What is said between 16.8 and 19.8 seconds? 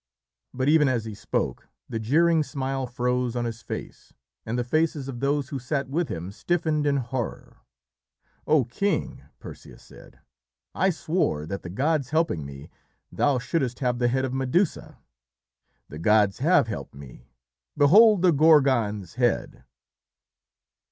me. Behold the Gorgon's head."